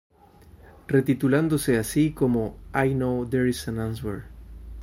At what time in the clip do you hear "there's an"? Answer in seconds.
3.29-3.77